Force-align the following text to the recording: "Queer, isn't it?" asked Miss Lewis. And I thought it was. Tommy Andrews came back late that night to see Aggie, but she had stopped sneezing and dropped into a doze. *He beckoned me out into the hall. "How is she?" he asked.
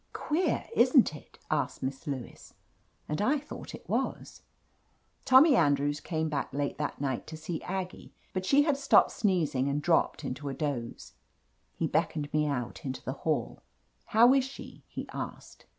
"Queer, 0.13 0.65
isn't 0.75 1.15
it?" 1.15 1.37
asked 1.51 1.83
Miss 1.83 2.07
Lewis. 2.07 2.55
And 3.07 3.21
I 3.21 3.37
thought 3.37 3.75
it 3.75 3.87
was. 3.87 4.41
Tommy 5.25 5.55
Andrews 5.55 5.99
came 5.99 6.27
back 6.27 6.51
late 6.51 6.79
that 6.79 6.99
night 6.99 7.27
to 7.27 7.37
see 7.37 7.61
Aggie, 7.61 8.11
but 8.33 8.43
she 8.43 8.63
had 8.63 8.77
stopped 8.77 9.11
sneezing 9.11 9.67
and 9.69 9.79
dropped 9.79 10.23
into 10.23 10.49
a 10.49 10.55
doze. 10.55 11.13
*He 11.75 11.85
beckoned 11.85 12.33
me 12.33 12.47
out 12.47 12.83
into 12.83 13.03
the 13.03 13.13
hall. 13.13 13.61
"How 14.05 14.33
is 14.33 14.43
she?" 14.43 14.83
he 14.87 15.07
asked. 15.13 15.67